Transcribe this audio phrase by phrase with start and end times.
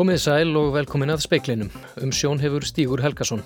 [0.00, 1.68] Komið sæl og velkomin að speiklinum.
[2.00, 3.42] Um sjón hefur Stígur Helgason.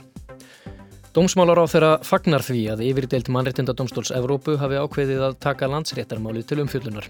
[1.11, 6.61] Dómsmálar á þeirra fagnar því að yfirdeilt mannrettindadómstóls Evrópu hafi ákveðið að taka landsréttarmáli til
[6.63, 7.09] umfjöldunar.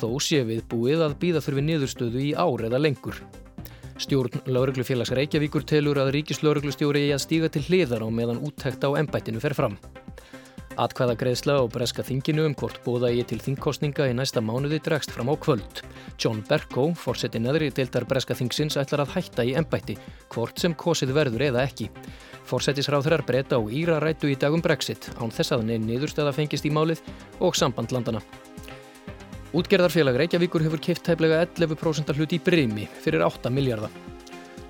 [0.00, 3.20] Þó sé við búið að býða þurfi niðurstöðu í ár eða lengur.
[4.00, 8.96] Stjórn Lauruglufélags Reykjavíkur telur að ríkislauruglustjóri í að stíga til hliðar á meðan úttækt á
[8.96, 9.76] embættinu fer fram.
[10.76, 15.12] Atkvæða greiðsla og breska þinginu um hvort bóða ég til þingkostninga í næsta mánuði dregst
[15.14, 15.80] fram á kvöld.
[16.20, 19.96] John Bercow, fórseti neðri deildar breska þingsins, ætlar að hætta í embætti,
[20.34, 21.88] hvort sem kosið verður eða ekki.
[22.46, 26.74] Fórsetisráþurar breyta og Íra rætu í dagum Brexit, án þess að neinn niðurstöða fengist í
[26.74, 27.00] málið
[27.40, 28.20] og sambandlandana.
[29.56, 34.15] Útgerðarfélag Reykjavíkur hefur kipt tæplega 11% hlut í Brimi fyrir 8 miljardar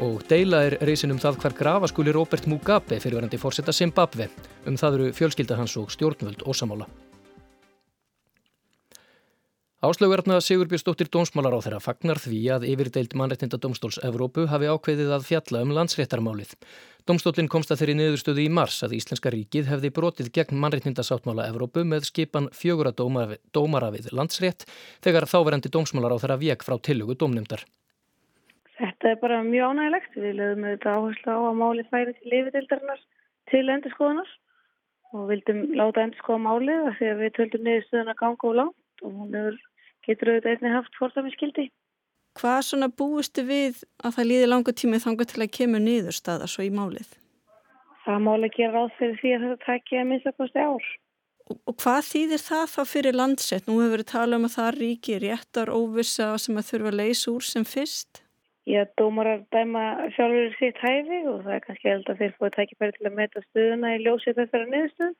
[0.02, 4.28] og deila er reysin um það hvar grafa skuli Robert Mugabe fyrirverandi fórsetta Zimbabwe.
[4.66, 6.88] Um það eru fjölskylda hans og stjórnvöld ósamála.
[9.86, 15.26] Áslaugarna Sigurbjörnsdóttir Dómsmálar á þeirra fagnar því að yfirdeild mannreittinda Dómstóls Evrópu hafi ákveðið að
[15.28, 16.56] fjalla um landsréttarmálið.
[17.06, 21.84] Dómstólinn komst að þeirri niðurstöðu í mars að Íslenska ríkið hefði brotið gegn mannreittindasáttmála Evrópu
[21.86, 24.66] með skipan fjögura dómara við landsrétt
[25.04, 27.62] þegar þáverandi Dómsmálar á þeirra vek frá tillögu dómnefndar.
[28.76, 30.16] Þetta er bara mjög ánægilegt.
[30.16, 33.00] Við lögum auðvitað áherslu á að máli færi til lifiðildarinnar
[33.50, 34.34] til endurskoðunar
[35.14, 39.38] og vildum láta endurskoða málið að við töldum niðurstöðun að ganga og langt og hún
[39.38, 39.58] er,
[40.06, 41.68] getur auðvitað einnig haft fórstafinskildi.
[42.36, 46.66] Hvað svona búistu við að það líði langa tími þangar til að kemur niðurstaða svo
[46.66, 47.08] í málið?
[48.04, 50.90] Það máli gera ráð fyrir því að þetta takja minnst að kosti ár.
[51.46, 53.66] Og, og hvað þýðir það þá fyrir landsett?
[53.66, 57.32] Nú hefur við talað um að það ríki réttar óvisa sem að þurfa að leysa
[57.32, 58.25] úr sem fyrst.
[58.66, 62.94] Já, dómarar dæma sjálfur sitt hæfi og það er kannski held að þeir fóði tækifæri
[62.96, 65.12] til að meta stuðuna í ljósið þessara niðurstöð.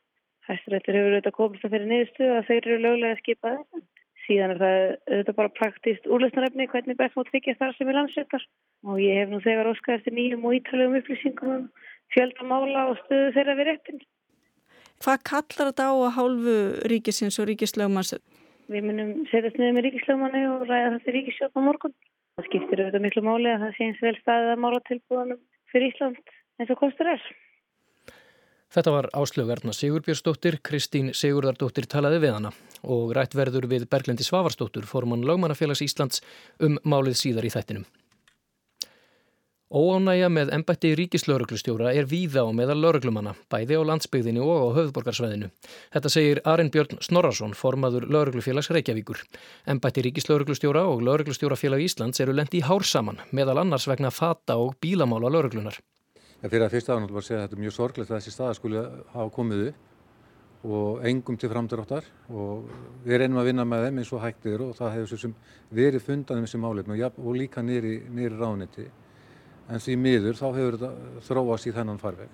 [0.47, 3.83] Hæstirættur hefur auðvitað komist að fyrir niðurstöð að þeir eru löglega að skipa þetta.
[4.27, 4.81] Síðan er það
[5.13, 8.47] auðvitað bara praktíst úrlösnarefni hvernig best mót þykja þar sem er landsréttar
[8.91, 11.69] og ég hef nú þegar óskað eftir nýjum og ítalegum upplýsingum um
[12.17, 14.03] fjöldamála og stuðu þeirra við réttin.
[15.07, 16.59] Hvað kallar þetta á að hálfu
[16.91, 18.17] ríkisins og ríkislögmanns?
[18.67, 21.95] Við munum setjast niður með ríkislögmanni og ræða þetta ríkisjótt á morgun.
[22.37, 25.39] Það skiptir auðvitað miklu máli að það sé eins vel staðið að mála tilbúðanum
[25.73, 26.19] fyrir Ísland
[26.61, 27.23] eins og kostur er.
[28.77, 32.51] Þetta var áslögarna Sigurbjörnsdóttir, Kristín Sigurðardóttir talaði við hana
[32.85, 36.21] og rætt verður við Berglendi Svavarsdóttur, formann Lagmannafélags Íslands
[36.61, 37.87] um málið síðar í þættinum.
[39.67, 45.49] Óánægja með embætti ríkislauruglustjóra er víða á meðal lauruglumanna, bæði á landsbyggðinu og á höfðborgarsvæðinu.
[45.91, 49.19] Þetta segir Arinn Björn Snorarsson, formaður lauruglufélags Reykjavíkur.
[49.67, 54.79] Embætti ríkislauruglustjóra og lauruglustjórafélag Íslands eru lendi í hár saman, meðal annars vegna fata og
[54.79, 55.75] bílamála lauruglunar.
[56.47, 58.79] Fyrir að fyrsta afnátt var að segja að þetta er mjög sorglegt að þessi staðaskuli
[59.17, 59.83] hafa komið upp
[60.77, 62.71] og engum til framdráttar og
[63.03, 64.63] við reynum að vinna með þeim eins og hættir
[69.69, 72.29] en því miður þá hefur þetta þróast í þennan farveg.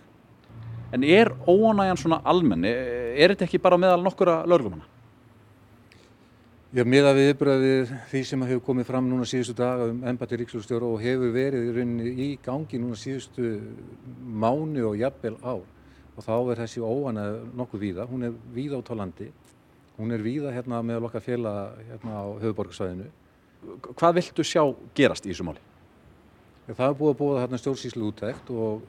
[0.93, 4.89] En er óanægjan svona almenni, er þetta ekki bara meðal nokkura lögrumanna?
[6.73, 10.89] Já, miða við yfirbræðið því sem hefur komið fram núna síðustu daga um ennbætti ríkslustjóra
[10.89, 13.51] og hefur verið í rauninni í gangi núna síðustu
[14.41, 15.67] mánu og jafnvel ár
[16.17, 19.29] og þá er þessi óanæg nokkuð víða, hún er víða át á landi,
[19.99, 21.53] hún er víða hérna með okkar fjela
[21.91, 23.11] hérna á höfuborgarsvæðinu.
[23.93, 24.65] Hvað viltu sjá
[24.97, 25.61] gerast í þessu máli?
[26.67, 28.85] Það er búið að búa þarna stjórnsýslu úttækt og,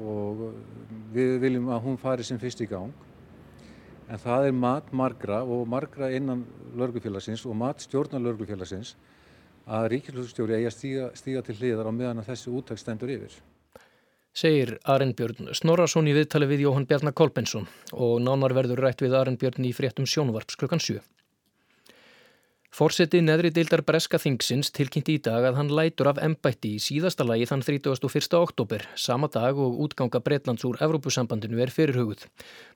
[0.00, 0.40] og
[1.12, 2.94] við viljum að hún fari sem fyrst í gang.
[4.08, 6.46] En það er mat margra og margra innan
[6.80, 8.94] lörgufélagsins og mat stjórnar lörgufélagsins
[9.68, 13.36] að ríkislöfustjóri eigi að stíga, til hliðar á meðan að þessi úttækt stendur yfir.
[14.38, 19.16] Segir Arinn Björn Snorarsson í viðtali við Jóhann Bjarnar Kolbensson og nánar verður rætt við
[19.18, 21.02] Arinn Björn í fréttum sjónvarps klukkan 7.
[22.68, 27.24] Fórseti neðri deildar Breska Þingsins tilkynnti í dag að hann lætur af embætti í síðasta
[27.24, 28.36] lagi þann 31.
[28.36, 32.26] oktober, sama dag og útganga Breitlands úr Evrópusambandinu er fyrirhuguð.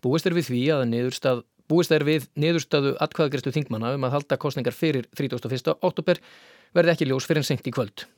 [0.02, 4.40] Búist er við því að niðurstað, búist er við niðurstaðu atkvæðagrestu þingmanna um að halda
[4.40, 5.76] kostningar fyrir 31.
[5.84, 6.24] oktober
[6.72, 8.08] verði ekki ljós fyrir en senkt í kvöld.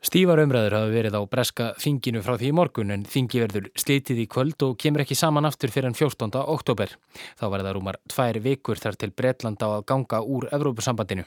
[0.00, 4.22] Stífar umræður hafa verið á breska þinginu frá því í morgun en þingi verður slitið
[4.22, 6.40] í kvöld og kemur ekki saman aftur fyrir enn 14.
[6.40, 6.94] oktober.
[7.36, 11.26] Þá var það rúmar tvær vikur þar til Bretland á að ganga úr Evrópusambandinu.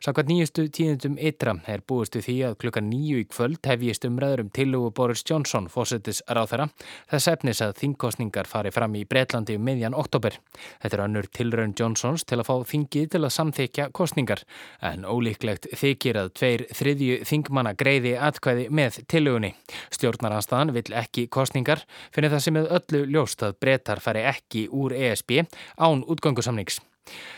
[0.00, 4.50] Samkvæmt nýjustu tíðendum ytra er búistu því að klukka nýju í kvöld hefjist umræður um
[4.56, 6.70] tilugu Boris Johnson, fósettis ráþara,
[7.10, 10.38] þess efnis að þingkostningar fari fram í Bretlandi um meðjan oktober.
[10.80, 14.44] Þetta er annur tilraun Johnsons til að fá þingið til að samþykja kostningar
[14.80, 19.52] en ólíklegt þykir að tveir þriðju þingmanna greiði atkvæði með tilugunni.
[19.94, 21.84] Stjórnaranstaðan vill ekki kostningar
[22.14, 25.40] fyrir það sem er öllu ljóst að brettar fari ekki úr ESB
[25.78, 26.80] án útgöngusamnings.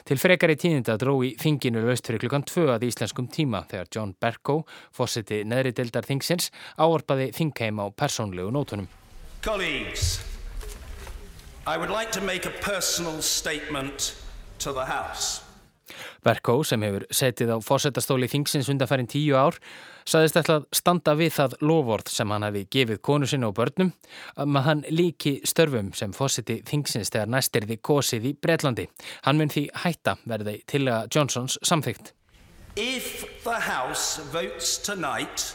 [0.06, 4.12] Til frekari tíðinda dró í þinginu löst fyrir klukkan 2 að íslenskum tíma þegar John
[4.22, 4.60] Berko,
[4.94, 8.86] fósiti neðri dildar þingsins, áarpaði þingheim á persónlegu nótunum.
[9.42, 10.20] Colleagues,
[11.66, 14.14] I would like to make a personal statement
[14.58, 15.45] to the House.
[16.24, 19.58] Berko, sem hefur setið á fósettastóli þingsins undanfærin tíu ár,
[20.06, 23.92] saðist ætla að standa við það lofórð sem hann hafi gefið konu sinna og börnum
[24.36, 28.88] að hann líki störfum sem fósiti þingsins þegar næstirði kosið í Breitlandi.
[29.26, 32.12] Hann mun því hætta verði til að Johnsons samþygt.
[32.76, 35.54] If the House votes tonight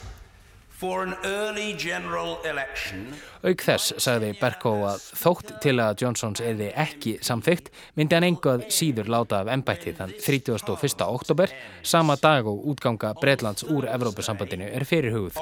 [0.81, 3.04] for an early general election
[3.45, 7.69] Auk þess sagði Berko að þótt til að Johnsons erði ekki samþygt
[8.00, 11.06] myndi hann enguð síður láta af ennbætti þann 31.
[11.06, 11.54] oktober
[11.94, 15.38] sama dag og útganga Breitlands úr Evrópusambandinu er fyrirhugð.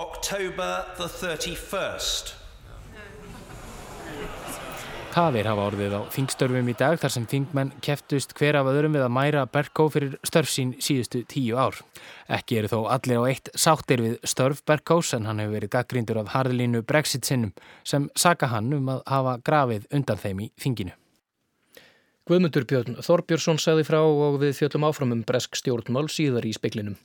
[5.10, 5.50] October the 31st.
[5.50, 9.04] Tafir hafa orðið á þingstörfum í dag þar sem þingmenn keftust hver af öðrum við
[9.06, 11.76] að mæra Berko fyrir störf sín síðustu tíu ár.
[12.30, 16.22] Ekki eru þó allir á eitt sáttir við störf Berkos en hann hefur verið gaggrindur
[16.22, 17.54] af harðlínu Brexit sinnum
[17.84, 20.94] sem saka hann um að hafa grafið undan þeim í þinginu.
[22.30, 27.00] Guðmundur Björn Þorbjörnsson sagði frá og við fjöllum áfram um bresk stjórnmál síðar í speklinum.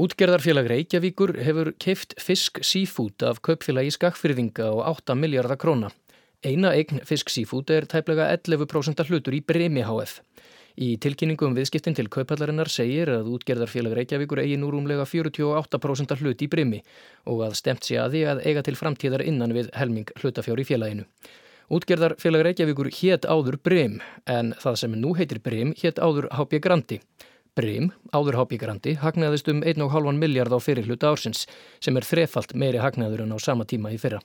[0.00, 5.90] Útgerðarfélag Reykjavíkur hefur keift fisk sífút af kaupfélagi skakfyrðinga á 8 miljardar króna.
[6.40, 10.22] Eina eign fisk sífút er tæplega 11% hlutur í Bremi HF.
[10.80, 16.40] Í tilkynningu um viðskiptin til kaupallarinnar segir að útgerðarfélag Reykjavíkur eigi nú rúmlega 48% hlut
[16.40, 16.80] í Bremi
[17.28, 20.68] og að stemt sé að því að eiga til framtíðar innan við helming hlutafjár í
[20.70, 21.06] félaginu.
[21.68, 27.02] Útgerðarfélag Reykjavíkur hétt áður Brem en það sem nú heitir Brem hétt áður HB Grandi.
[27.52, 31.44] Brem, áður HB Grandi, hagnaðist um 1,5 miljard á fyrir hluta ársins
[31.84, 34.24] sem er þrefalt meiri hagnaður en á sama tíma í fyrra.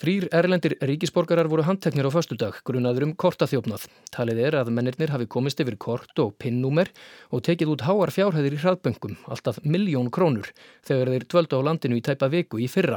[0.00, 3.82] Þrýr erlendir ríkisborgarar voru handteknir á föstudag, grunaður um kortaþjófnað.
[4.08, 6.88] Talið er að mennirnir hafi komist yfir kort og pinnúmer
[7.28, 10.48] og tekið út háar fjárhæðir í hraðböngum, alltaf miljón krónur,
[10.88, 12.96] þegar þeir dvöldu á landinu í tæpa viku í fyrra.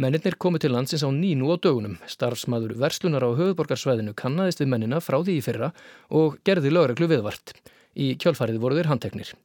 [0.00, 2.00] Mennirnir komu til landsins á nínu á dögunum.
[2.08, 5.74] Starfsmaður verslunar á höfuborgarsvæðinu kannadist við mennina frá því í fyrra
[6.08, 7.58] og gerði lögreglu viðvart.
[7.92, 9.36] Í kjálfarið voru þeir handteknir.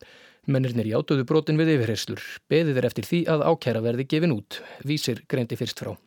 [0.48, 2.24] Mennirnir játuðu brotin við yfirherslur.
[2.48, 4.63] Beðið er eftir því að ákæra verði gefin út.
[4.88, 5.98] Vísir greindi fyrst frá.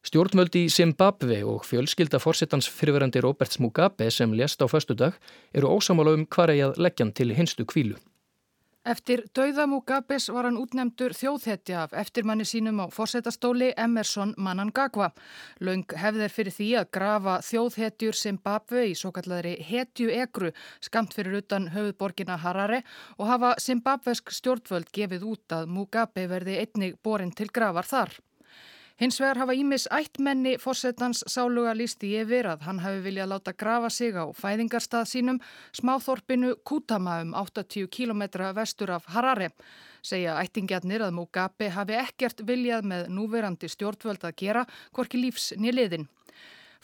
[0.00, 5.18] Stjórnvöldi í Zimbabwe og fjölskylda fórsettans fyrirverandi Roberts Mugabe sem lést á föstudag
[5.52, 7.98] eru ósamála um hvar eigi að leggjan til hinstu kvílu.
[8.88, 15.10] Eftir dauða Mugabes var hann útnemdur þjóðhetja af eftirmanni sínum á fórsetastóli Emerson Manangagwa.
[15.60, 21.42] Laung hefðir fyrir því að grafa þjóðhetjur Zimbabwe í svo kallari hetju egru skamt fyrir
[21.42, 22.80] utan höfuðborgina Harare
[23.18, 28.16] og hafa Zimbabwesk stjórnvöld gefið út að Mugabe verði einnig borin til grafar þar.
[29.00, 33.88] Hins vegar hafa Ímis ættmenni fórsetans sáluga lísti yfir að hann hafi viljað láta grafa
[33.88, 35.38] sig á fæðingarstað sínum
[35.72, 39.48] smáþorpinu Kutama um 80 km vestur af Harare.
[40.04, 46.04] Segja ættingjarnir að Mugabe hafi ekkert viljað með núverandi stjórnvöld að gera hvorki lífs nýliðin.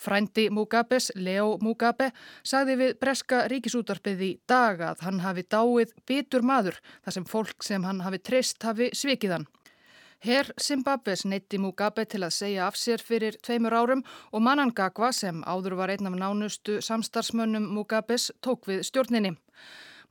[0.01, 6.41] Frændi Mugabes, Leo Mugabe, sagði við breska ríkisútarpið í dag að hann hafi dáið bitur
[6.41, 9.49] maður þar sem fólk sem hann hafi treyst hafi svikið hann.
[10.25, 14.03] Herr Zimbabwes neytti Mugabe til að segja af sér fyrir tveimur árum
[14.33, 19.35] og Manangagwa sem áður var einn af nánustu samstarfsmönnum Mugabes tók við stjórninni.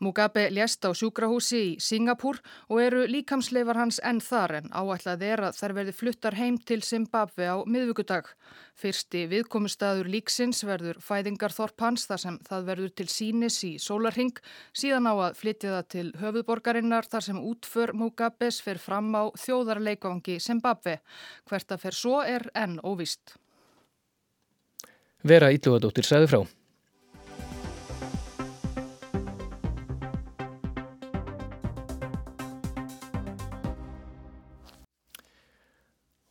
[0.04, 5.44] Mugabe lést á sjúkrahúsi í Singapúr og eru líkamsleifar hans enn þar en áætlað er
[5.48, 8.28] að þær verði fluttar heim til Zimbabwe á miðvíkudag.
[8.76, 14.36] Fyrsti viðkomustadur líksins verður fæðingarþorp hans þar sem það verður til sínis í sólarhing,
[14.76, 20.42] síðan á að flytja það til höfuðborgarinnar þar sem útför Mugabes fer fram á þjóðarleikvangi
[20.44, 21.00] Zimbabwe.
[21.48, 23.38] Hvert að fer svo er enn óvist.
[25.26, 26.42] Vera Ítlugadóttir sæði frá.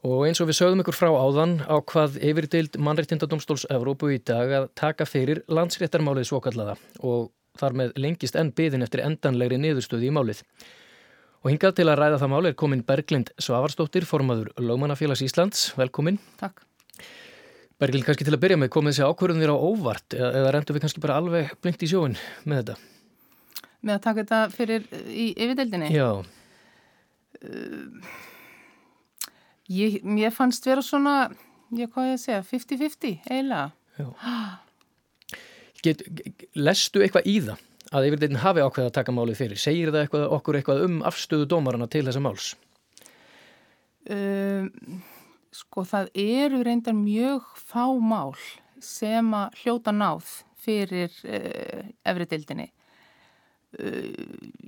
[0.04, 4.50] Og eins og við sögðum ykkur frá áðan á hvað yfirdeild mannreittindadómstóls Evrópu í dag
[4.52, 10.12] að taka fyrir landsréttarmálið svokallaða og þar með lengist enn byðin eftir endanlegri niðurstöði í
[10.12, 10.42] málið.
[11.40, 15.70] Og hingað til að ræða það máli er komin Berglind Svavarsdóttir, formaður Lómanafélags Íslands.
[15.80, 16.20] Velkomin.
[16.40, 16.60] Takk.
[17.80, 21.04] Berglind, kannski til að byrja með, komið þessi ákvörðunir á óvart eða rendum við kannski
[21.04, 22.76] bara alveg blinkt í sjóin með þetta?
[23.80, 25.90] Með að taka þetta fyrir í yfirdeildinni?
[25.96, 26.08] Já.
[27.40, 28.14] Uh,
[29.72, 31.30] Ég, mér fannst vera svona,
[31.72, 33.72] ég hvað ég að segja, 50-50 eiginlega.
[35.84, 36.02] Get,
[36.56, 37.62] lestu eitthvað í það
[37.94, 39.60] að yfirleitin hafi ákveð að taka málið fyrir?
[39.60, 42.52] Segir það eitthvað, okkur eitthvað um afstöðu dómarana til þessa máls?
[44.10, 44.68] Um,
[45.54, 48.34] sko það eru reyndar mjög fá mál
[48.84, 52.66] sem að hljóta náð fyrir uh, efri dildinni
[53.80, 54.10] uh,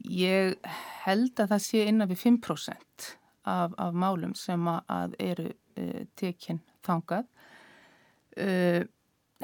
[0.08, 0.56] ég
[1.04, 3.10] held að það sé innan við 5%
[3.46, 7.26] af, af málum sem að eru uh, tekinn þangað.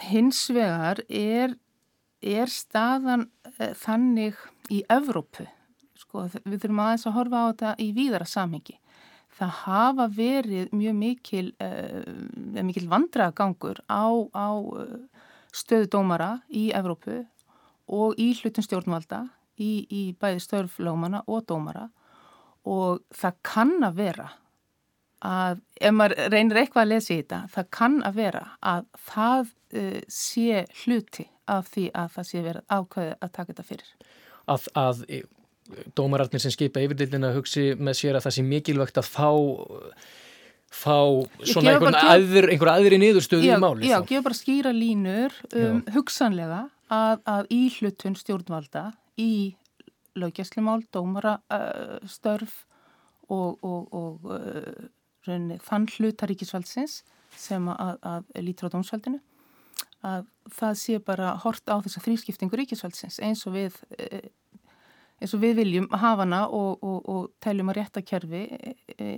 [0.04, 1.54] Hins vegar er,
[2.20, 3.22] er staðan
[3.80, 4.36] þannig
[4.68, 5.46] í Evrópu
[6.02, 8.76] sko, við þurfum aðeins að horfa á þetta í víðara samhengi.
[9.32, 14.04] Það hafa verið mjög mikil, uh, mikil vandragangur á,
[14.36, 14.98] á uh,
[15.56, 17.22] stöðu dómara í Evrópu
[17.92, 19.24] og í hlutum stjórnvalda
[19.56, 21.88] í, í bæði störflómana og dómara
[22.68, 24.28] og það kann að vera
[25.22, 28.42] að ef maður reynir eitthvað að lesa í þetta, það kann að vera
[28.72, 33.68] að það uh, sé hluti af því að það sé verið ákveði að taka þetta
[33.68, 33.94] fyrir.
[34.52, 35.04] Að, að
[35.96, 39.30] dómararnir sem skipa yfirdildina hugsi með sér að það sé mikilvægt að fá
[40.72, 40.98] fá
[41.44, 43.90] svona einhver aðri niðurstöðu í máli.
[43.90, 48.86] Já, gefa bara skýra línur um, hugsanlega að, að í hlutun stjórnvalda
[49.20, 49.32] í
[50.18, 52.64] lögjæslimál, dómara uh, störf
[53.28, 54.88] og, og, og uh,
[55.26, 57.02] raunni, þann hlutaríkisvaldsins
[57.38, 59.22] sem að, að lítur á dómsvaldinu
[60.02, 64.30] að það sé bara hort á þessa þrýskiptingu ríkisvaldsins eins og við uh,
[65.22, 69.10] eins og við viljum hafa hana og, og, og teljum að réttakerfi e, e,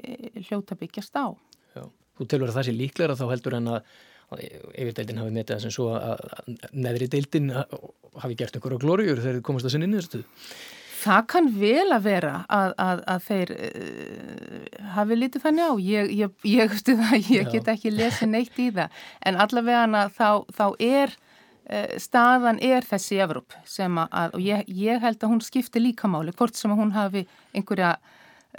[0.45, 1.33] hljóta byggjast á.
[1.73, 1.85] Já.
[2.19, 3.95] Þú telur að það sé líklega þá heldur en að
[4.35, 9.69] yfirdeildin hafi metið þess að að neðri deildin hafi gert einhverju glóriur þegar þið komast
[9.69, 10.23] að sinni nýðustu.
[11.05, 15.73] Það kann vel að vera að, að, að þeir uh, hafi litið þannig á.
[15.85, 16.79] Ég, ég, ég,
[17.35, 21.17] ég get ekki lesið neitt í það en allavega þá, þá er
[21.65, 26.35] Eh, staðan er þessi Evróp sem að, og ég, ég held að hún skipti líkamáli,
[26.37, 27.23] hvort sem að hún hafi
[27.57, 27.95] einhverja,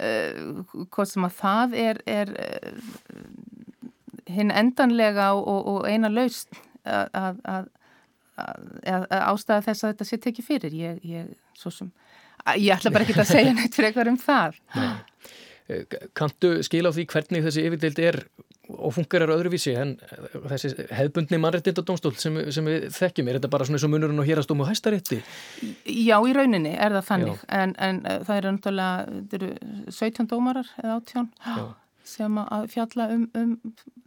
[0.02, 3.92] uh, hvort sem að það er, er uh,
[4.26, 7.70] hinn endanlega og, og eina laust að, að,
[8.42, 10.76] að ástæða þess að þetta sé tekið fyrir.
[10.80, 11.30] Ég, ég,
[11.62, 11.94] sem,
[12.54, 14.58] ég ætla bara ekki að segja neitt fyrir eitthvað um það.
[14.76, 14.90] Nei.
[16.14, 18.20] Kantu skila á því hvernig þessi yfirdild er
[18.66, 19.94] og fungerar öðruvísi en
[20.50, 24.26] þessi hefbundni mannrættindadómstól sem, sem við þekkjum, er þetta bara svona eins og munurinn og
[24.26, 25.20] hérastómu og hæstarétti?
[25.86, 30.30] Já, í rauninni er það þannig, en, en eh, það eru náttúrulega, þetta eru 17
[30.32, 31.68] dómarar eða 18 Já.
[32.16, 33.54] sem að fjalla um, um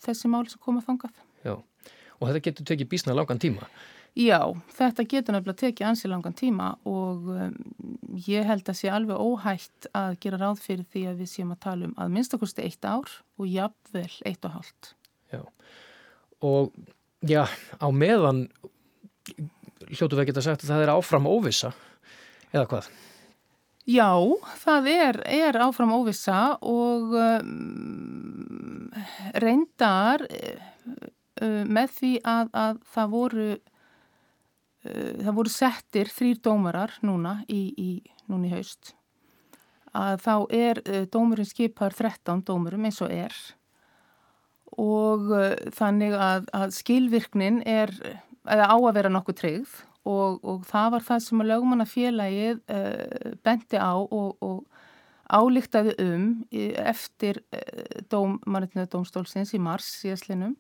[0.08, 1.24] þessi mál sem koma þangað.
[1.48, 3.72] Já, og þetta getur tekið bísna langan tíma?
[4.18, 4.42] Já,
[4.74, 7.58] þetta getur nefnilega tekið ansi langan tíma og um,
[8.26, 11.62] ég held að sé alveg óhætt að gera ráð fyrir því að við séum að
[11.66, 14.94] tala um að minnstakosti eitt ár og jafnvel eitt og hálft.
[15.30, 15.44] Já,
[16.42, 16.74] og
[17.22, 17.46] já,
[17.78, 18.48] á meðan
[19.94, 21.72] hljótu við að geta sagt að það er áfram óvisa,
[22.50, 22.90] eða hvað?
[23.90, 24.10] Já,
[24.66, 28.92] það er, er áfram óvisa og um,
[29.38, 33.69] reyndar uh, með því að, að það voru Eh,
[34.84, 37.90] það voru settir þrýr dómarar núna í, í,
[38.32, 38.94] núna í haust.
[39.96, 43.36] Að þá er uh, dómurinn skipar 13 dómurum eins og er.
[44.78, 47.94] Og uh, þannig að, að skilvirknin er
[48.50, 49.78] eða á að vera nokkuð tryggð.
[50.10, 54.64] Og, og það var það sem að lögumannafélagið uh, bendi á og, og
[55.30, 57.38] álíktaði um eftir
[58.10, 60.56] dómannitinu dómstólsins í mars síðastlinum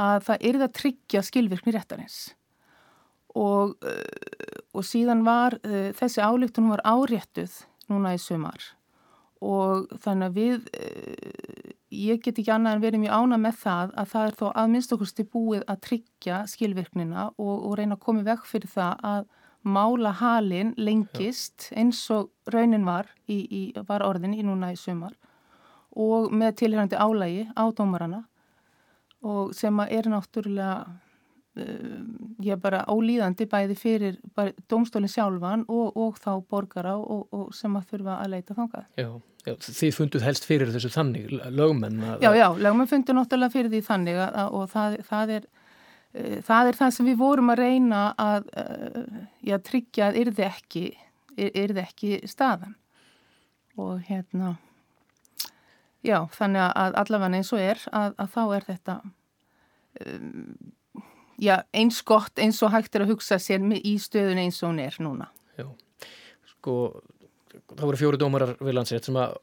[0.00, 2.22] að það yrði að tryggja skilvirkni réttarins
[3.38, 7.62] og, eh, og síðan var uh, þessi álíktun var áréttuð
[7.92, 8.60] núna í sumar.
[9.42, 13.94] Og þannig að við uh, ég get ekki annað en verið mjög ána með það
[14.00, 18.04] að það er þó að minnst okkursti búið að tryggja skilvirknina og, og reyna að
[18.06, 19.26] koma vekk fyrir það að
[19.62, 25.14] mála halin lengist eins og raunin var, í, í, var orðin í núna í sumar.
[25.92, 28.24] Og með tilhærandi álægi á dómarana
[29.22, 30.86] og sem er náttúrulega
[31.52, 34.14] ég er bara ólíðandi bæði fyrir
[34.72, 38.86] domstólinn sjálfan og, og þá borgara og, og sem að þurfa að leita þangað.
[38.96, 39.10] Já,
[39.44, 42.00] já, þið funduð helst fyrir þessu þannig, lögmenn?
[42.00, 42.24] Að...
[42.24, 45.48] Já, já, lögmenn funduð náttúrulega fyrir því þannig að, og það, það, er,
[46.16, 48.52] uh, það er það sem við vorum að reyna að
[49.44, 50.86] já, tryggja að yrði ekki,
[51.36, 52.78] yrði ekki staðan
[53.80, 54.56] og hérna
[56.00, 59.02] já, þannig að allavega eins og er að, að þá er þetta
[60.06, 60.72] um,
[61.42, 64.82] já, eins gott eins og hægt er að hugsa sér í stöðun eins og hún
[64.84, 65.30] er núna.
[65.58, 65.66] Já,
[66.54, 66.76] sko,
[67.72, 69.34] það voru fjóri dómarar við landsrétt sem að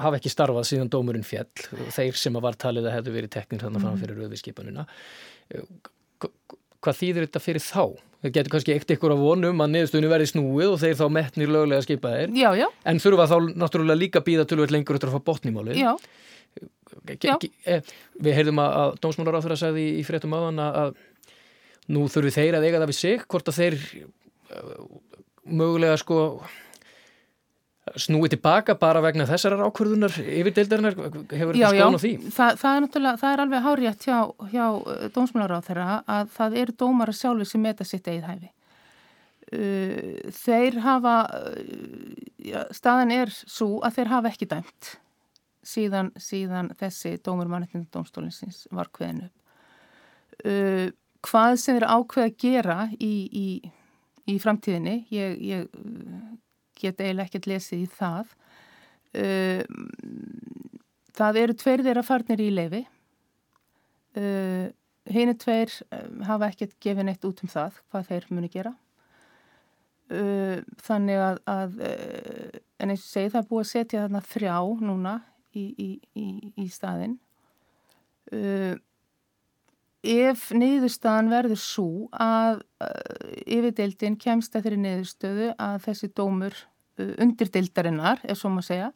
[0.00, 1.48] hafa ekki starfað síðan dómurinn fjell,
[1.94, 4.04] þeir sem að var talið að hefðu verið teknir þannig fram mhm.
[4.04, 4.86] fyrir rauðvískipanuna.
[6.80, 7.84] hvað þýðir þetta fyrir þá?
[8.20, 11.52] Það getur kannski eitt ykkur að vonum að niðurstöðinu verði snúið og þeir þá metnir
[11.52, 12.34] löglega skipaðir.
[12.36, 12.66] Já, já.
[12.84, 15.24] En þurfa þá náttúrulega líka býða tölvöld lengur eftir að fá
[15.80, 17.36] já.
[17.64, 17.80] Eh,
[18.20, 20.92] við heyrðum að, að Dómsmálar á þeirra sagði í, í fréttum aðan að
[21.90, 23.78] nú þurfi þeir að eiga það við sig, hvort að þeir
[24.54, 24.82] uh,
[25.50, 26.20] mögulega sko
[27.98, 30.96] snúið tilbaka bara vegna þessarar ákvörðunar yfirdeildarinnar,
[31.32, 32.12] hefur þetta skón á því?
[32.12, 34.18] Já, það, það er náttúrulega, það er alveg hárétt hjá,
[34.52, 38.50] hjá uh, dómsmálar á þeirra að það eru dómara sjálfur sem meta sitt eigið hæfi.
[39.50, 41.14] Uh, þeir hafa,
[42.46, 44.94] ja, staðan er svo að þeir hafa ekki dæmt
[45.66, 49.30] síðan, síðan þessi dómur mannettindu dómstólinsins var hveðinu.
[50.40, 50.88] Uh,
[51.26, 53.46] hvað sem þeir ákveð að gera í, í,
[54.32, 55.68] í framtíðinni, ég, ég
[56.80, 58.34] get eiginlega ekkert lesið í það.
[61.20, 62.82] Það eru tveir þeirra farnir í leifi.
[65.10, 65.74] Hinu tveir
[66.28, 68.74] hafa ekkert gefið neitt út um það, hvað þeir muni gera.
[70.10, 71.76] Þannig að, að
[72.80, 75.16] en eins og segi það er búið að setja þarna þrjá núna
[75.54, 77.18] í, í, í staðinn.
[80.00, 82.62] Ef niðurstaðan verður svo að
[83.44, 86.56] yfirdeildin kemst að þeirri niðurstöðu að þessi dómur
[87.00, 88.90] undirdeildarinnar, ef svo maður segja,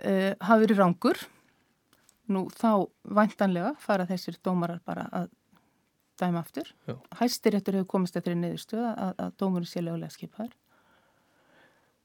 [0.00, 1.22] uh, hafi verið rángur.
[2.32, 5.28] Nú þá væntanlega fara þessir dómarar bara að
[6.20, 6.70] dæma aftur.
[6.88, 6.96] Já.
[7.20, 10.54] Hæstiréttur hefur komist eftir niðurstöðu að, að dómurinn sé lögulega skipaður.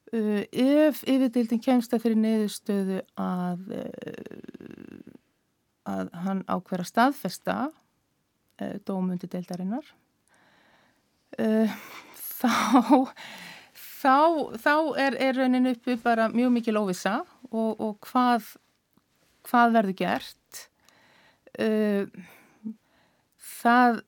[0.10, 3.68] Ef yfirdeildin kemst eftir niðurstöðu að,
[5.88, 7.58] að hann ákveður að staðfesta
[8.88, 9.94] dómu undirdeildarinnar,
[12.40, 12.54] þá
[14.00, 14.16] þá,
[14.60, 18.54] þá er, er raunin uppi bara mjög mikil óvisa og, og hvað,
[19.50, 20.66] hvað verður gert.
[21.60, 22.08] Uh,
[23.60, 24.02] það,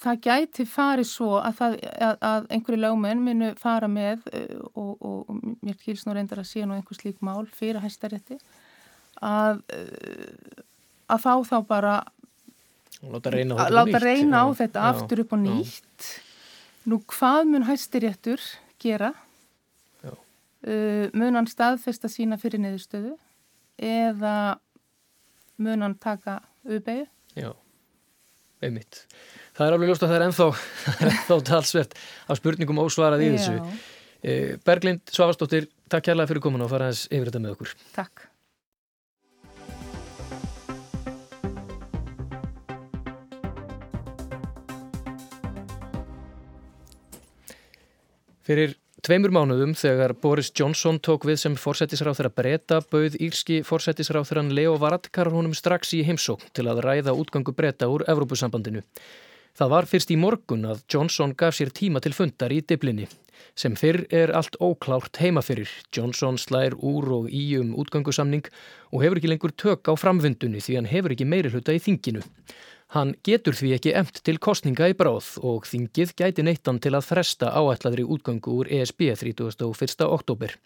[0.00, 1.76] það gæti farið svo að, það,
[2.08, 4.26] að, að einhverju lögmenn minu fara með
[4.74, 8.40] og, og, og mér kýrst nú reyndar að sé nú einhver slík mál fyrir hæstarétti
[9.24, 9.62] að,
[11.10, 11.94] að fá þá bara
[13.00, 16.10] láta reyna á þetta, láta reyna á þetta já, aftur upp á nýtt.
[16.10, 16.26] Já.
[16.90, 18.44] Nú hvað mun hæstiréttur
[18.80, 19.12] gera?
[20.60, 23.14] Uh, mun hann staðfesta sína fyrir neðustöðu
[23.80, 24.58] eða
[25.56, 26.34] mun hann taka
[26.68, 27.06] uppeyju?
[27.32, 27.54] Já,
[28.60, 29.06] einmitt.
[29.56, 30.48] Það er alveg ljóst að það er ennþá,
[31.06, 31.96] ennþá talsvert
[32.28, 33.56] af spurningum ósvarað í þessu.
[34.20, 37.74] Uh, Berglind Svavastóttir, takk kærlega fyrir komin og fara aðeins yfir þetta með okkur.
[37.96, 38.29] Takk.
[48.50, 48.72] Fyrir
[49.06, 54.48] tveimur mánuðum þegar Boris Johnson tók við sem forsættisráð þeirra breyta bauð írski forsættisráð þeirran
[54.58, 58.82] Leo Varadkar honum strax í heimsók til að ræða útgangu breyta úr Evrópusambandinu.
[59.54, 63.06] Það var fyrst í morgun að Johnson gaf sér tíma til fundar í diblinni.
[63.54, 65.70] Sem fyrr er allt óklárt heima fyrir.
[65.94, 68.50] Johnson slær úr og í um útgangusamning
[68.90, 72.26] og hefur ekki lengur tök á framvindunni því hann hefur ekki meiri hluta í þinginu.
[72.90, 77.06] Hann getur því ekki emt til kostninga í bráð og þingið gæti neittan til að
[77.06, 80.02] fresta áætlaðri útgöngu úr ESB 31.
[80.10, 80.56] oktober.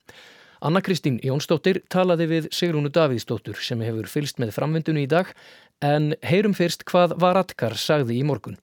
[0.65, 5.35] Anna Kristín Jónsdóttir talaði við Sigrúnu Davíðsdóttur sem hefur fylst með framvindunni í dag
[5.85, 8.57] en heyrum fyrst hvað Varadkar sagði í morgun.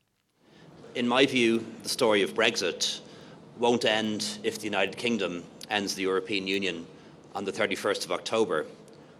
[0.96, 3.02] In my view, the story of Brexit
[3.60, 6.88] won't end if the United Kingdom ends the European Union
[7.36, 8.66] on the 31st of October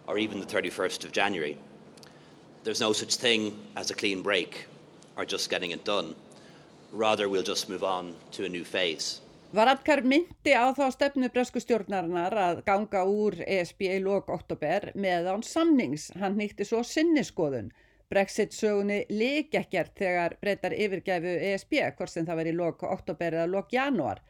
[0.08, 1.56] or even the 31st of January.
[2.64, 4.66] There's no such thing as a clean break
[5.16, 6.14] or just getting it done.
[6.92, 9.20] Rather, we'll just move on to a new phase.
[9.52, 15.26] Varadkar myndi á þá stefnu bresku stjórnarinnar að ganga úr ESB í lok oktober með
[15.28, 16.06] án samnings.
[16.16, 17.68] Hann nýtti svo sinniskoðun.
[18.08, 23.50] Brexit sögunni lík ekkert þegar breytar yfirgæfu ESB, hvort sem það veri lok oktober eða
[23.52, 24.22] lok januar.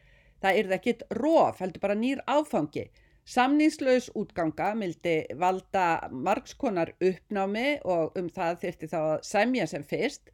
[0.42, 2.88] Það yrði ekkit róf, heldur bara nýr áfangi.
[3.22, 10.32] Samnýslaus útganga mildi valda margskonar uppnámi og um það þyrti þá að semja sem fyrst,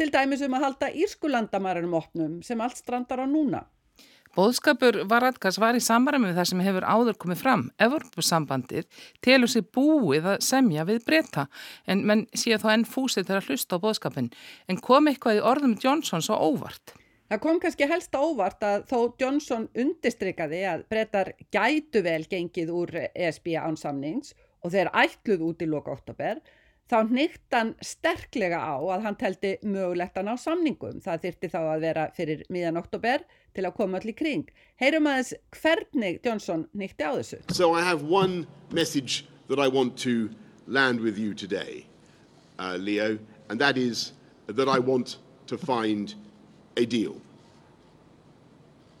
[0.00, 3.66] til dæmis um að halda Írskulandamærunum opnum sem allt strandar á núna.
[4.30, 7.64] Bóðskapur Varadkas var í samræmi við það sem hefur áður komið fram.
[7.82, 8.86] Evropasambandið
[9.26, 11.48] telur sér búið að semja við breyta
[11.90, 14.30] en menn séu þá enn fúsið til að hlusta á bóðskapin.
[14.70, 16.94] En kom eitthvað í orðum Johnson svo óvart?
[17.30, 22.90] Það kom kannski helst óvart að þó Johnson undistrykkaði að breytar gætu vel gengið úr
[23.06, 24.32] ESB ánsamnings
[24.66, 26.40] og þeir ætluð út í loka oktober,
[26.90, 30.98] þá nýtt hann sterklega á að hann teldi mögulegt að ná samningum.
[31.04, 33.22] Það þyrti þá að vera fyrir miðan oktober
[33.54, 34.50] til að koma allir kring.
[34.82, 37.38] Heyrum aðeins hvernig Johnson nýtti á þessu.
[37.54, 40.34] So I have one message that I want to
[40.66, 41.86] land with you today,
[42.58, 44.14] uh, Leo, and that is
[44.48, 46.16] that I want to find
[46.76, 47.16] a deal.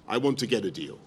[0.08, 0.98] I want to get a deal.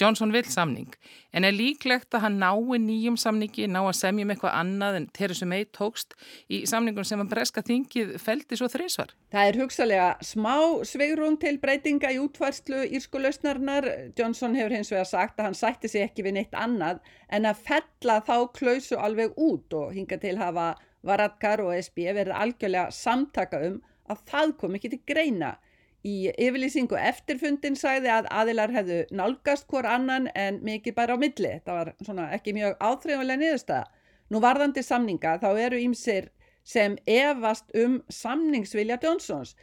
[0.00, 0.88] Johnson vil samning,
[1.36, 5.48] en er líklegt að hann nái nýjum samningi, ná að semjum eitthvað annað en Theresa
[5.48, 6.14] May tókst
[6.48, 9.12] í samningun sem að breska þingið feldi svo þrísvar.
[9.34, 10.56] Það er hugsalega smá
[10.88, 13.90] sveigrún til breytinga í útvarslu írskulösnarnar.
[14.16, 17.60] Johnson hefur hins vegar sagt að hann sætti sig ekki við neitt annað en að
[17.68, 20.72] fella þá klausu alveg út og hinga til hafa
[21.04, 25.54] Varadkar og SB verið algjörlega samtaka um að það kom ekki til greina.
[26.04, 31.52] Í yfirlýsingu eftirfundin sæði að aðilar hefðu nálgast hvort annan en mikið bara á milli.
[31.64, 33.86] Það var svona ekki mjög áþreifanlega niðurstaða.
[34.28, 36.28] Nú varðandi samninga þá eru ímsir
[36.64, 39.54] sem evast um samningsvilja Johnsons.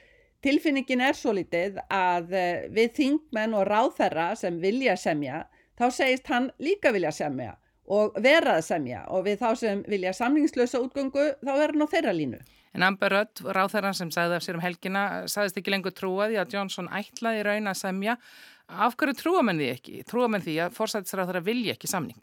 [0.41, 5.43] Tilfinningin er svo litið að eh, við þingmenn og ráðherra sem vilja semja
[5.77, 7.53] þá segist hann líka vilja semja
[7.91, 12.15] og verað semja og við þá sem vilja samningslösa útgöngu þá er hann á þeirra
[12.15, 12.41] línu.
[12.71, 16.53] En Amber Rudd, ráþæran sem sagði af sér um helgina, sagðist ekki lengur trúaði að
[16.55, 18.15] Johnson ætlaði raun að semja.
[18.71, 20.03] Af hverju trúa menn því ekki?
[20.07, 22.21] Trúa menn því að fórsættisráþæra vilja ekki samning?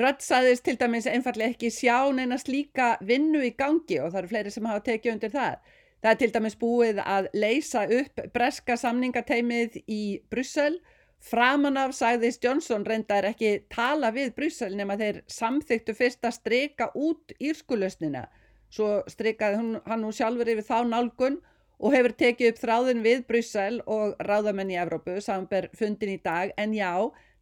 [0.00, 4.32] Rudd sagðist til dæmis einfallega ekki sjá neina slíka vinnu í gangi og það eru
[4.32, 5.54] fleiri sem hafa tekið undir það.
[6.00, 10.76] Það er til dæmis búið að leysa upp breska samningateimið í Brussel.
[11.18, 16.90] Framan af sagðist Johnson reyndar ekki tala við Brussel nema þeir samþyktu fyrst að streka
[16.94, 18.26] út írskulösnina
[18.72, 21.38] Svo strikaði hún, hann nú sjálfur yfir þá nálgun
[21.76, 26.52] og hefur tekið upp þráðin við Bryssel og ráðamenn í Evrópu samanber fundin í dag.
[26.60, 26.92] En já,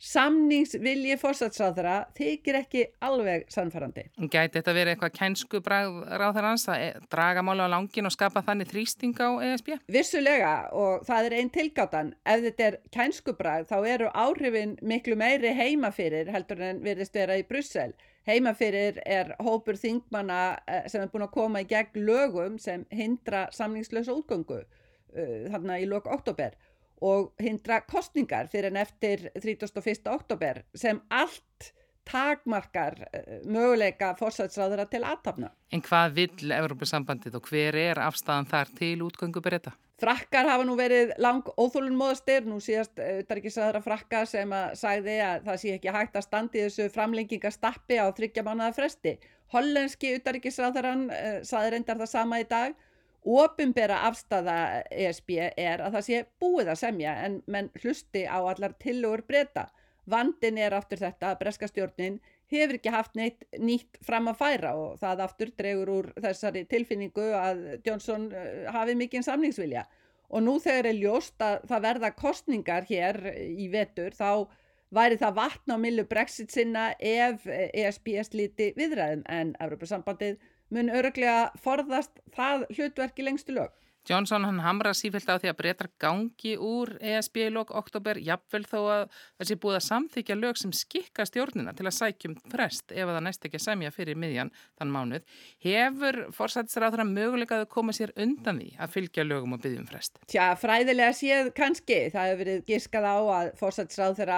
[0.03, 4.07] samningsvilji fórsatsráðara þykir ekki alveg sannfærandi.
[4.27, 8.73] Gæti þetta verið eitthvað kænsku ráðarans að e- draga mála á langin og skapa þannig
[8.73, 9.71] þrýsting á ESB?
[9.89, 12.15] Vissulega og það er einn tilgáttan.
[12.27, 17.15] Ef þetta er kænsku bræð þá eru áhrifin miklu meiri heima fyrir heldur en verðist
[17.15, 17.95] vera í Bryssel.
[18.27, 22.87] Heima fyrir er hópur þingmanna eh, sem er búin að koma í gegn lögum sem
[22.91, 26.57] hindra samningslösa útgöngu uh, þarna í loku oktober
[27.03, 30.11] og hindra kostningar fyrir en eftir 31.
[30.13, 31.73] oktober sem allt
[32.05, 35.51] takmarkar uh, möguleika fórsætsráðura til aðtapna.
[35.73, 39.73] En hvað vill Európa-sambandið og hver er afstæðan þar til útgöngu breyta?
[40.03, 45.61] Frakkar hafa nú verið lang óþólunmóðastir, nú síðast auðvitaðrikiðsraðara frakka sem að sagði að það
[45.63, 49.15] sé ekki hægt að standi þessu framlengingastappi á þryggja mannaða fresti.
[49.55, 52.77] Hollenski auðvitaðrikiðsraðaran uh, saði reyndar það sama í dag
[53.25, 58.75] Ópumbera afstafa ESB er að það sé búið að semja en menn hlusti á allar
[58.83, 59.71] tillögur breyta.
[60.05, 62.19] Vandin er aftur þetta að breskastjórnin
[62.53, 67.31] hefur ekki haft neitt nýtt fram að færa og það aftur dregur úr þessari tilfinningu
[67.39, 69.87] að Johnson eh, hafi mikinn samningsvilja.
[70.29, 74.51] Og nú þegar er ljóst að það verða kostningar hér í vetur þá
[74.95, 80.37] væri það vatn á millu brexit sinna ef ESB slíti viðræðum en Evropasambandið
[80.75, 83.73] mun öruglega forðast það hlutverki lengstu lög.
[84.05, 88.67] Johnson hann hamra sífilt á því að breytar gangi úr ESB í lok oktober, jafnvel
[88.69, 89.05] þó að
[89.41, 93.49] þessi búið að samþykja lög sem skikka stjórnina til að sækjum frest ef það næst
[93.49, 95.25] ekki að semja fyrir miðjan þann mánuð.
[95.65, 100.21] Hefur fórsættisráður að möguleikaðu koma sér undan því að fylgja lögum og byggjum frest?
[100.29, 102.01] Tja, fræðilega séð kannski.
[102.13, 104.35] Það hefur verið giskað á að fórsættisráður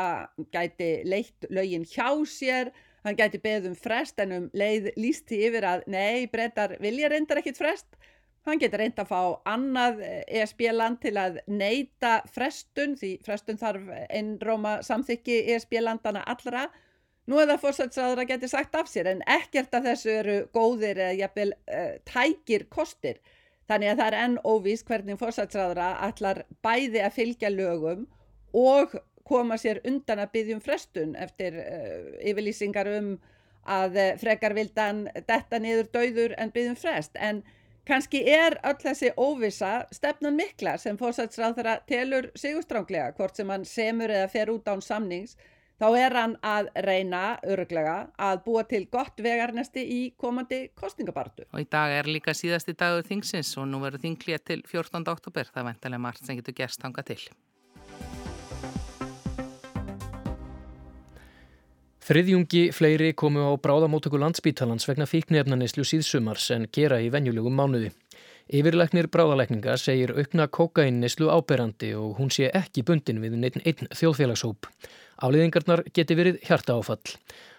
[0.54, 2.70] gæti leitt lögin hjá sér
[3.06, 7.60] hann gæti beðum frest en um leið lísti yfir að nei, breytar vilja reyndar ekkit
[7.60, 7.86] frest.
[8.46, 14.76] Hann getur reynd að fá annað ESB-land til að neyta frestun því frestun þarf einróma
[14.86, 16.68] samþykki ESB-landana allra.
[17.26, 21.00] Nú er það fórsætsraður að geti sagt af sér en ekkert af þessu eru góðir
[21.00, 23.18] eða jafnvel uh, tækir kostir.
[23.66, 28.06] Þannig að það er enn óvís hvernig fórsætsraðura allar bæði að fylgja lögum
[28.54, 28.94] og
[29.26, 33.12] koma sér undan að byggjum frestun eftir uh, yfirlýsingar um
[33.66, 37.42] að uh, frekar vildan detta niður dauður en byggjum frest en
[37.86, 43.66] kannski er öll þessi óvisa stefnan mikla sem fórsætsráð þeirra telur sigustránglega hvort sem hann
[43.68, 45.36] semur eða fer út án samnings
[45.80, 47.96] þá er hann að reyna öruglega
[48.28, 51.46] að búa til gott vegarnesti í komandi kostningabartu.
[51.52, 55.04] Og í dag er líka síðasti dagur þingsins og nú verður þinglið til 14.
[55.12, 57.20] oktober, það er veintilega margt sem getur gerst hanga til.
[62.06, 67.88] Þriðjungi fleiri komu á bráðamótöku landsbítalans vegna fíknefnanislu síðsumars en gera í venjulegum mánuði.
[68.46, 74.68] Yfirleiknir bráðalækninga segir aukna kokainnislu áberandi og hún sé ekki bundin við neitt einn þjóðfélagshóp.
[75.18, 77.16] Afliðingarnar geti verið hjarta áfall.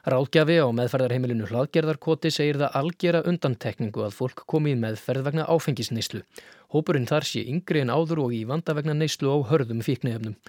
[0.07, 6.23] Ráðgjafi á meðferðarheimilinu hlaðgerðarkoti segir það algjera undantekningu að fólk komi í meðferð vegna áfengisnislu.
[6.71, 10.39] Hópurinn þar sé yngri en áður og í vanda vegna neyslu á hörðum fíknefnum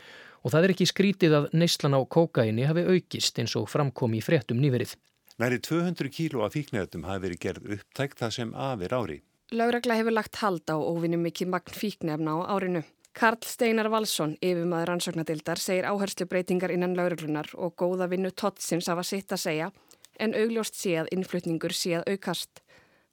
[0.42, 4.24] og það er ekki skrítið að neyslan á kókaini hafi aukist eins og framkomi í
[4.24, 4.94] fréttum nýverið.
[5.38, 9.18] Næri 200 kíló af fíknefnum hafi verið gerð upptækt það sem afir ári.
[9.54, 12.82] Láregla hefur lagt hald á óvinni mikið magn fíknefna á árinu.
[13.18, 19.02] Karl Steinar Valsson, yfirmaður ansóknadildar, segir áherslu breytingar innan lauruglunar og góða vinnu Tottsins hafa
[19.02, 19.70] sitt að segja
[20.18, 22.62] en augljóst sé að innflutningur sé að aukast.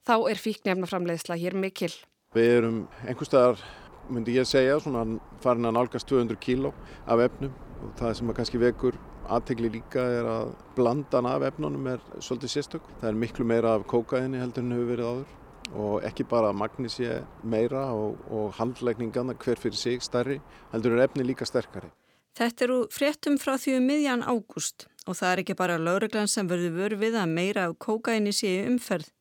[0.05, 1.93] Þá er fíknefnaframleiðsla hér mikil.
[2.35, 3.61] Við erum einhverstaðar,
[4.09, 5.05] myndi ég segja, svona
[5.43, 6.73] farin að nálgast 200 kíló
[7.05, 11.87] af efnum og það sem að kannski vekur aðtegli líka er að blandan af efnunum
[11.95, 12.87] er svolítið sérstök.
[13.01, 15.33] Það er miklu meira af kókaini heldur en hefur verið áður
[15.73, 16.53] og ekki bara
[16.87, 20.39] sé meira og, og handlækningarna hver fyrir sig stærri,
[20.71, 21.89] heldur er efni líka sterkari.
[22.35, 26.47] Þetta eru fréttum frá því um miðjan ágúst og það er ekki bara lauruglan sem
[26.47, 29.14] verður vörð við að meira af kókaini sé umferð.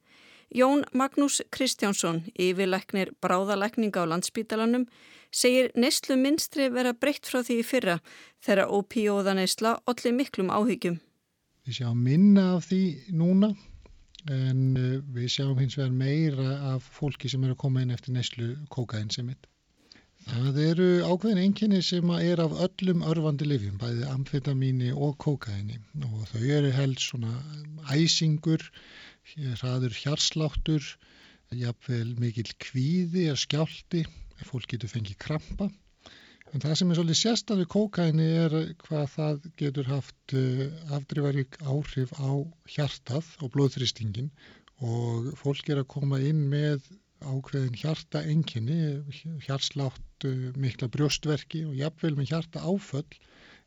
[0.50, 4.86] Jón Magnús Kristjánsson, yfirleiknir bráðalækninga á landsbítalanum,
[5.34, 7.98] segir neyslu minstri vera breytt frá því fyrra
[8.44, 11.00] þegar opíóðaneysla allir miklum áhyggjum.
[11.64, 12.82] Við sjáum minna af því
[13.16, 13.54] núna
[14.30, 18.14] en eh, við sjáum hins vegar meira af fólki sem eru að koma inn eftir
[18.14, 19.48] neyslu kókain sem mitt.
[20.24, 25.76] Það eru ákveðin enginni sem er af öllum örfandi lifjum, bæði amfetamíni og kókaini
[26.06, 27.34] og þau eru helst svona
[27.92, 28.64] æsingur,
[29.32, 30.84] hraður hjarsláttur,
[31.54, 34.04] jafnvel mikil kvíði eða skjálti,
[34.48, 35.70] fólk getur fengið krampa.
[36.54, 38.52] En það sem er svolítið sérstafið kókaini er
[38.84, 40.60] hvað það getur haft uh,
[40.94, 42.30] afdrifarík áhrif á
[42.70, 44.28] hjartað og blóðþristingin
[44.86, 46.86] og fólk er að koma inn með
[47.24, 48.78] ákveðin hjarta enginni,
[49.48, 53.18] hjarslátt uh, mikla brjóstverki og jafnvel með hjarta áföll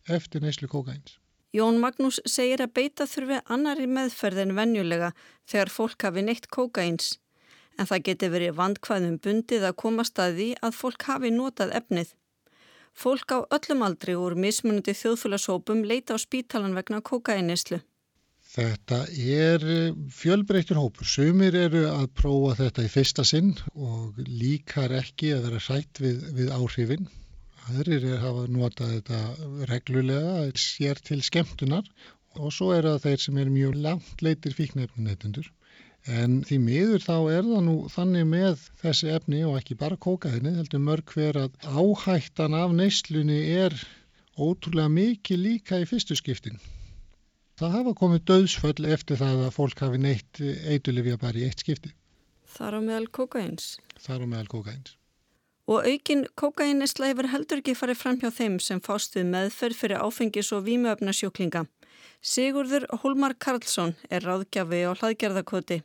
[0.08, 1.18] eftir neyslu kókains.
[1.56, 5.14] Jón Magnús segir að beita þurfi annari meðferð en venjulega
[5.48, 7.18] þegar fólk hafi neitt kókains.
[7.78, 12.16] En það geti verið vandkvæðum bundið að koma staði að fólk hafi notað efnið.
[12.98, 17.80] Fólk á öllum aldri úr mismunandi þjóðfélagsópum leita á spítalan vegna kókainislu.
[18.48, 19.64] Þetta er
[20.18, 21.06] fjölbreytur hópur.
[21.06, 26.24] Sumir eru að prófa þetta í fyrsta sinn og líkar ekki að vera hrætt við,
[26.40, 27.10] við áhrifin.
[27.68, 29.18] Aðrir er hafa notað þetta
[29.68, 31.88] reglulega, sér til skemmtunar
[32.38, 35.50] og svo eru það þeir sem er mjög langt leitir fíknefnuneytundur.
[36.08, 40.54] En því miður þá er það nú þannig með þessi efni og ekki bara kókaðinni,
[40.56, 43.76] heldur mörg hver að áhættan af neyslunni er
[44.38, 46.62] ótrúlega mikið líka í fyrstu skiptin.
[47.60, 51.92] Það hafa komið döðsföll eftir það að fólk hafi neitt eitulifja bara í eitt skipti.
[52.56, 53.76] Þar á meðal kókains?
[54.00, 54.96] Þar á meðal kókains.
[55.68, 60.04] Og aukin kókainisla hefur heldur ekki farið fram hjá þeim sem fást við meðferð fyrir
[60.06, 61.66] áfengis og vímuöfnasjóklinga.
[62.24, 65.82] Sigurður Hólmar Karlsson er ráðgjafi á hlaðgerðakoti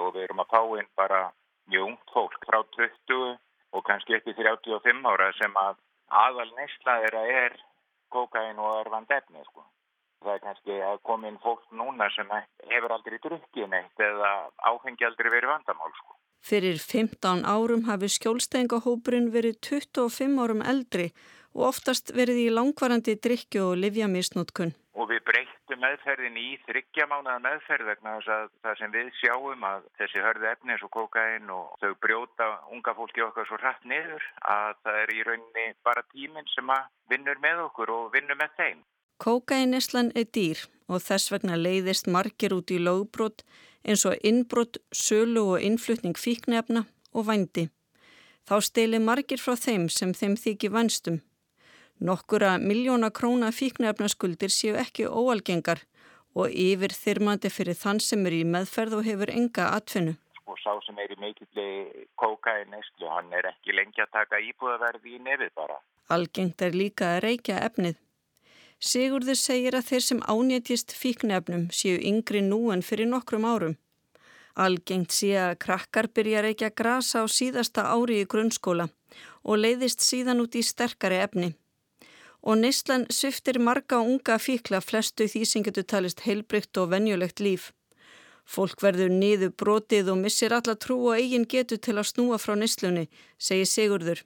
[0.00, 1.20] og við erum að fá inn bara
[1.70, 3.36] mjög fólk frá 20
[3.74, 5.78] og kannski upp í 35 ára sem að
[6.22, 7.56] aðal neysla þeirra er
[8.14, 9.64] kokain og örfand efni sko.
[10.24, 12.30] Það er kannski að koma inn fólk núna sem
[12.70, 14.30] hefur aldrei drukkið neitt eða
[14.70, 16.16] áfengi aldrei verið vandamál sko.
[16.44, 21.10] Fyrir 15 árum hafi skjólstengahópurinn verið 25 árum eldri
[21.54, 27.40] og oftast verið í langvarandi drikju og livjamisnótkun og við breyttum meðferðin í þryggja mánuða
[27.42, 31.50] meðferð vegna þess að það sem við sjáum að þessi hörðu efni eins og kokain
[31.52, 36.06] og þau brjóta unga fólki okkar svo hratt niður að það er í rauninni bara
[36.12, 38.80] tíminn sem að vinnur með okkur og vinnur með þeim.
[39.24, 43.44] Kókainislan er dýr og þess vegna leiðist margir út í lögbrot
[43.84, 47.68] eins og innbrot, sölu og innflutning fíknefna og vændi.
[48.48, 51.22] Þá steli margir frá þeim sem þeim þykir vænstum.
[52.00, 55.84] Nokkura miljóna króna fíknefnaskuldir séu ekki óalgengar
[56.34, 60.16] og yfir þyrmandi fyrir þann sem er í meðferð og hefur enga atfinnu.
[60.44, 61.68] Og sá sem er í meikilli
[62.20, 65.78] kókaði neistlu, hann er ekki lengi að taka íbúðaverði í nefið bara.
[66.12, 68.03] Algengt er líka að reykja efnið.
[68.84, 73.78] Sigurður segir að þeir sem ánétist fíknefnum séu yngri nú en fyrir nokkrum árum.
[74.54, 78.90] Algengt sé að krakkar byrja að reykja grasa á síðasta ári í grunnskóla
[79.42, 81.54] og leiðist síðan út í sterkari efni
[82.44, 87.70] og neyslan syftir marga unga fíkla flestu því sem getur talist heilbrygt og venjulegt líf.
[88.44, 92.52] Fólk verður niður brotið og missir alla trú og eigin getur til að snúa frá
[92.60, 93.08] neyslunni,
[93.40, 94.20] segir Sigurður.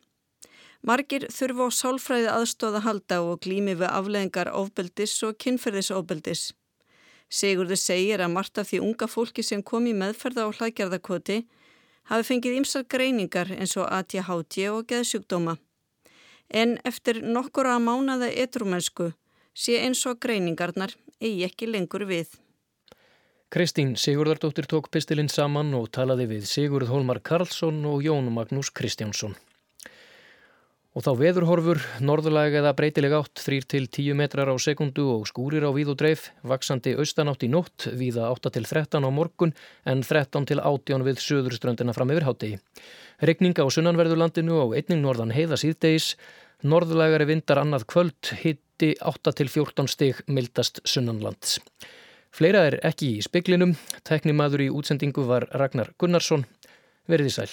[0.86, 6.52] Margir þurfa á sálfræði aðstóða halda og glými við afleðingar ofbeldis og kynferðisofbeldis.
[7.28, 11.42] Sigurður segir að margt af því unga fólki sem kom í meðferða á hlaðgerðakoti
[12.08, 15.58] hafi fengið ymsar greiningar eins og ATHT og geðsjúkdóma
[16.48, 19.12] en eftir nokkura mánaða etrumensku
[19.54, 22.30] sé eins og greiningarnar eigi ekki lengur við.
[23.52, 29.36] Kristín Sigurðardóttir tók pistilinn saman og talaði við Sigurð Hólmar Karlsson og Jón Magnús Kristjánsson.
[30.98, 35.62] Og þá veðurhorfur, norðulag eða breytileg átt, 3 til 10 metrar á sekundu og skúrir
[35.62, 39.54] á víð og dreif, vaksandi austanátt í nótt, víða 8 til 13 á morgun
[39.86, 42.58] en 13 til 18 við söðurströndina fram yfir hátegi.
[43.22, 46.16] Regninga á sunnanverðurlandinu og einning norðan heiða síðdeis,
[46.66, 51.60] norðulagari vindar annað kvöld, hitti 8 til 14 stig mildast sunnanlands.
[52.34, 56.48] Fleira er ekki í speklinum, teknimaður í útsendingu var Ragnar Gunnarsson,
[57.06, 57.50] verið í sæl.